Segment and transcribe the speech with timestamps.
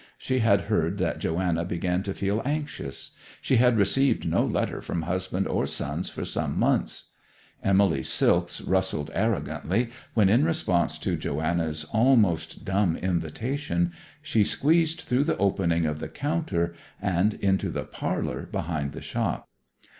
[0.17, 5.03] She had heard that Joanna began to feel anxious; she had received no letter from
[5.03, 7.11] husband or sons for some months.
[7.63, 13.91] Emily's silks rustled arrogantly when, in response to Joanna's almost dumb invitation,
[14.23, 19.47] she squeezed through the opening of the counter and into the parlour behind the shop.